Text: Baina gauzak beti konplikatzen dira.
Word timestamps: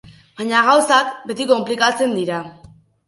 Baina 0.39 0.61
gauzak 0.67 1.11
beti 1.33 1.47
konplikatzen 1.53 2.17
dira. 2.21 2.41